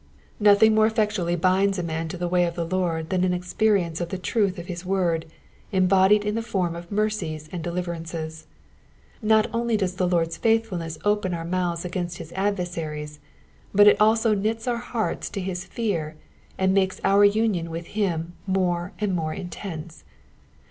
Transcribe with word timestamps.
'*'* 0.25 0.39
Nothing 0.49 0.73
more 0.73 0.87
effectually 0.87 1.35
binds 1.35 1.77
a 1.77 1.83
man 1.83 2.07
to 2.07 2.17
the 2.17 2.27
way 2.27 2.45
of 2.45 2.55
the 2.55 2.65
Lord 2.65 3.11
than 3.11 3.23
an 3.23 3.35
experience 3.35 4.01
of 4.01 4.09
the 4.09 4.17
truth 4.17 4.57
of 4.57 4.65
his 4.65 4.83
word, 4.83 5.27
embodied 5.71 6.25
in 6.25 6.33
the 6.33 6.41
form 6.41 6.75
of 6.75 6.91
mercies 6.91 7.47
and 7.51 7.61
deliverances. 7.63 8.47
Not 9.21 9.45
only 9.53 9.77
does 9.77 9.97
the 9.97 10.07
Lord's 10.07 10.37
faithfulness 10.37 10.97
open 11.05 11.35
our 11.35 11.45
mouths 11.45 11.85
against 11.85 12.17
his 12.17 12.31
adversaries, 12.33 13.19
but 13.75 13.85
it 13.85 14.01
also 14.01 14.33
knits 14.33 14.67
our 14.67 14.77
hearts 14.77 15.29
to 15.29 15.39
his 15.39 15.65
fear, 15.65 16.15
and 16.57 16.73
makes 16.73 16.99
our 17.03 17.23
union 17.23 17.69
with 17.69 17.85
him 17.85 18.33
more 18.47 18.93
and 18.97 19.15
more 19.15 19.35
intense. 19.35 20.03